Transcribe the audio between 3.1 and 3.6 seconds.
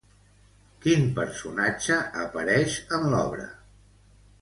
l'obra?